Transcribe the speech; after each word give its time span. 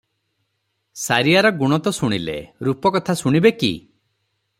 ସାରିଆର 1.01 1.51
ଗୁଣ 1.59 1.77
ତ 1.87 1.93
ଶୁଣିଲେ, 1.97 2.37
ରୂପ 2.69 2.93
କଥା 2.97 3.17
ଶୁଣିବେ 3.21 3.53
କି? 3.65 3.71